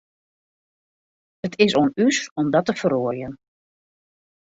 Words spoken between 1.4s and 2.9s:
It is oan ús om dat te